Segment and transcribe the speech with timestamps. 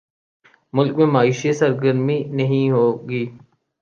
[0.73, 3.23] ملک میں معاشی سرگرمی نہیں ہو گی۔